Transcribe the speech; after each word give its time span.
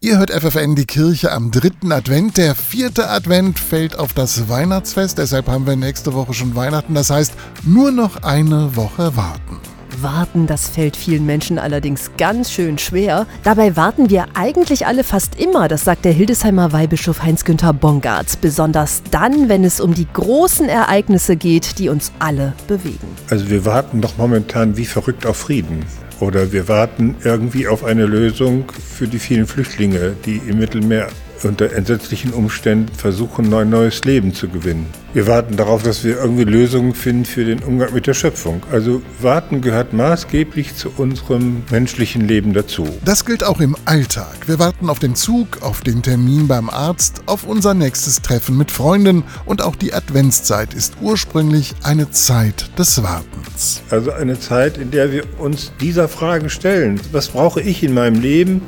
Ihr 0.00 0.16
hört 0.16 0.30
FFN 0.30 0.76
die 0.76 0.86
Kirche 0.86 1.32
am 1.32 1.50
dritten 1.50 1.90
Advent. 1.90 2.36
Der 2.36 2.54
vierte 2.54 3.10
Advent 3.10 3.58
fällt 3.58 3.98
auf 3.98 4.12
das 4.12 4.48
Weihnachtsfest. 4.48 5.18
Deshalb 5.18 5.48
haben 5.48 5.66
wir 5.66 5.74
nächste 5.74 6.14
Woche 6.14 6.34
schon 6.34 6.54
Weihnachten. 6.54 6.94
Das 6.94 7.10
heißt, 7.10 7.32
nur 7.64 7.90
noch 7.90 8.22
eine 8.22 8.76
Woche 8.76 9.16
warten. 9.16 9.58
Warten, 10.00 10.46
das 10.46 10.68
fällt 10.68 10.96
vielen 10.96 11.26
Menschen 11.26 11.58
allerdings 11.58 12.12
ganz 12.16 12.52
schön 12.52 12.78
schwer. 12.78 13.26
Dabei 13.42 13.74
warten 13.74 14.08
wir 14.08 14.26
eigentlich 14.34 14.86
alle 14.86 15.02
fast 15.02 15.34
immer, 15.34 15.66
das 15.66 15.82
sagt 15.82 16.04
der 16.04 16.12
Hildesheimer 16.12 16.72
Weihbischof 16.72 17.24
Heinz-Günther 17.24 17.72
Bongartz. 17.72 18.36
Besonders 18.36 19.02
dann, 19.10 19.48
wenn 19.48 19.64
es 19.64 19.80
um 19.80 19.94
die 19.94 20.06
großen 20.12 20.68
Ereignisse 20.68 21.34
geht, 21.34 21.80
die 21.80 21.88
uns 21.88 22.12
alle 22.20 22.52
bewegen. 22.68 23.08
Also 23.30 23.50
wir 23.50 23.64
warten 23.64 24.00
doch 24.00 24.16
momentan 24.16 24.76
wie 24.76 24.86
verrückt 24.86 25.26
auf 25.26 25.38
Frieden. 25.38 25.84
Oder 26.20 26.52
wir 26.52 26.66
warten 26.68 27.14
irgendwie 27.22 27.68
auf 27.68 27.84
eine 27.84 28.06
Lösung 28.06 28.70
für 28.72 29.06
die 29.06 29.18
vielen 29.18 29.46
Flüchtlinge, 29.46 30.16
die 30.24 30.40
im 30.48 30.58
Mittelmeer 30.58 31.08
unter 31.44 31.72
entsetzlichen 31.72 32.32
Umständen 32.32 32.94
versuchen, 32.94 33.52
ein 33.54 33.70
neues 33.70 34.04
Leben 34.04 34.34
zu 34.34 34.48
gewinnen. 34.48 34.86
Wir 35.14 35.26
warten 35.26 35.56
darauf, 35.56 35.82
dass 35.82 36.04
wir 36.04 36.18
irgendwie 36.18 36.44
Lösungen 36.44 36.94
finden 36.94 37.24
für 37.24 37.44
den 37.44 37.62
Umgang 37.62 37.94
mit 37.94 38.06
der 38.06 38.14
Schöpfung. 38.14 38.62
Also 38.70 39.02
warten 39.20 39.62
gehört 39.62 39.92
maßgeblich 39.92 40.76
zu 40.76 40.90
unserem 40.96 41.62
menschlichen 41.70 42.28
Leben 42.28 42.52
dazu. 42.52 42.86
Das 43.04 43.24
gilt 43.24 43.42
auch 43.42 43.60
im 43.60 43.74
Alltag. 43.84 44.36
Wir 44.46 44.58
warten 44.58 44.90
auf 44.90 44.98
den 44.98 45.14
Zug, 45.14 45.62
auf 45.62 45.80
den 45.80 46.02
Termin 46.02 46.46
beim 46.46 46.68
Arzt, 46.68 47.22
auf 47.26 47.44
unser 47.44 47.74
nächstes 47.74 48.20
Treffen 48.20 48.56
mit 48.56 48.70
Freunden 48.70 49.24
und 49.46 49.62
auch 49.62 49.76
die 49.76 49.94
Adventszeit 49.94 50.74
ist 50.74 50.98
ursprünglich 51.00 51.74
eine 51.82 52.10
Zeit 52.10 52.70
des 52.78 53.02
Wartens. 53.02 53.82
Also 53.90 54.12
eine 54.12 54.38
Zeit, 54.38 54.76
in 54.76 54.90
der 54.90 55.10
wir 55.10 55.24
uns 55.38 55.72
dieser 55.80 56.08
Fragen 56.08 56.50
stellen. 56.50 57.00
Was 57.12 57.28
brauche 57.28 57.60
ich 57.60 57.82
in 57.82 57.94
meinem 57.94 58.20
Leben? 58.20 58.62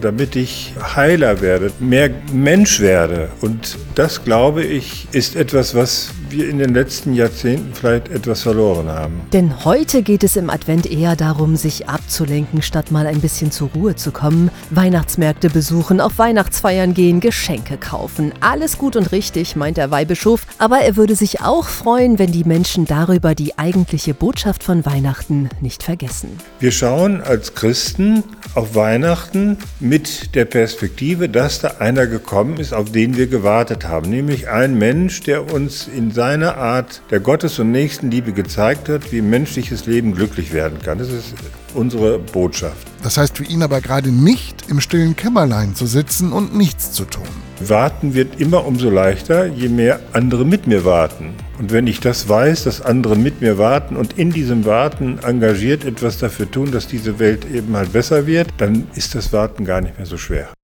Damit 0.00 0.36
ich 0.36 0.72
heiler 0.96 1.40
werde, 1.40 1.70
mehr 1.78 2.10
Mensch 2.32 2.80
werde. 2.80 3.28
Und 3.40 3.76
das, 3.94 4.24
glaube 4.24 4.62
ich, 4.62 5.08
ist 5.12 5.36
etwas, 5.36 5.74
was 5.74 6.10
wir 6.30 6.48
in 6.48 6.58
den 6.58 6.74
letzten 6.74 7.14
Jahrzehnten 7.14 7.74
vielleicht 7.74 8.08
etwas 8.08 8.42
verloren 8.42 8.88
haben. 8.88 9.20
Denn 9.32 9.64
heute 9.64 10.02
geht 10.02 10.24
es 10.24 10.36
im 10.36 10.50
Advent 10.50 10.90
eher 10.90 11.16
darum, 11.16 11.56
sich 11.56 11.88
abzulenken, 11.88 12.62
statt 12.62 12.90
mal 12.90 13.06
ein 13.06 13.20
bisschen 13.20 13.50
zur 13.50 13.70
Ruhe 13.74 13.96
zu 13.96 14.10
kommen. 14.10 14.50
Weihnachtsmärkte 14.70 15.50
besuchen, 15.50 16.00
auf 16.00 16.18
Weihnachtsfeiern 16.18 16.94
gehen, 16.94 17.20
Geschenke 17.20 17.76
kaufen. 17.76 18.32
Alles 18.40 18.78
gut 18.78 18.96
und 18.96 19.12
richtig, 19.12 19.56
meint 19.56 19.76
der 19.76 19.90
Weihbischof. 19.90 20.46
Aber 20.58 20.78
er 20.78 20.96
würde 20.96 21.16
sich 21.16 21.40
auch 21.40 21.66
freuen, 21.66 22.18
wenn 22.18 22.32
die 22.32 22.44
Menschen 22.44 22.84
darüber 22.84 23.34
die 23.34 23.58
eigentliche 23.58 24.14
Botschaft 24.14 24.62
von 24.62 24.86
Weihnachten 24.86 25.48
nicht 25.60 25.82
vergessen. 25.82 26.38
Wir 26.60 26.72
schauen 26.72 27.20
als 27.20 27.54
Christen 27.54 28.24
auf 28.54 28.74
Weihnachten 28.74 29.58
mit 29.80 30.34
der 30.34 30.44
Perspektive, 30.44 31.28
dass 31.28 31.60
da 31.60 31.76
einer 31.78 32.06
gekommen 32.06 32.58
ist, 32.58 32.72
auf 32.72 32.92
den 32.92 33.16
wir 33.16 33.26
gewartet 33.26 33.86
haben. 33.88 34.10
Nämlich 34.10 34.48
ein 34.48 34.78
Mensch, 34.78 35.20
der 35.20 35.52
uns 35.52 35.88
in 35.88 36.10
seinem 36.14 36.34
seine 36.34 36.56
Art 36.56 37.00
der 37.10 37.20
Gottes- 37.20 37.60
und 37.60 37.70
Nächstenliebe 37.70 38.32
gezeigt 38.32 38.88
hat, 38.88 39.12
wie 39.12 39.22
menschliches 39.22 39.86
Leben 39.86 40.14
glücklich 40.14 40.52
werden 40.52 40.80
kann. 40.82 40.98
Das 40.98 41.10
ist 41.10 41.32
unsere 41.74 42.18
Botschaft. 42.18 42.88
Das 43.04 43.16
heißt 43.16 43.36
für 43.36 43.44
ihn 43.44 43.62
aber 43.62 43.80
gerade 43.80 44.10
nicht, 44.10 44.68
im 44.68 44.80
stillen 44.80 45.14
Kämmerlein 45.14 45.76
zu 45.76 45.86
sitzen 45.86 46.32
und 46.32 46.56
nichts 46.56 46.90
zu 46.90 47.04
tun. 47.04 47.28
Warten 47.60 48.14
wird 48.14 48.40
immer 48.40 48.66
umso 48.66 48.90
leichter, 48.90 49.46
je 49.46 49.68
mehr 49.68 50.00
andere 50.12 50.44
mit 50.44 50.66
mir 50.66 50.84
warten. 50.84 51.34
Und 51.58 51.72
wenn 51.72 51.86
ich 51.86 52.00
das 52.00 52.28
weiß, 52.28 52.64
dass 52.64 52.80
andere 52.80 53.14
mit 53.16 53.40
mir 53.40 53.58
warten 53.58 53.94
und 53.96 54.18
in 54.18 54.32
diesem 54.32 54.64
Warten 54.64 55.20
engagiert 55.22 55.84
etwas 55.84 56.18
dafür 56.18 56.50
tun, 56.50 56.72
dass 56.72 56.88
diese 56.88 57.20
Welt 57.20 57.46
eben 57.48 57.76
halt 57.76 57.92
besser 57.92 58.26
wird, 58.26 58.48
dann 58.58 58.88
ist 58.96 59.14
das 59.14 59.32
Warten 59.32 59.64
gar 59.64 59.80
nicht 59.80 59.96
mehr 59.98 60.06
so 60.06 60.16
schwer. 60.16 60.54